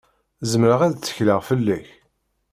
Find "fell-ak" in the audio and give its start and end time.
1.49-1.87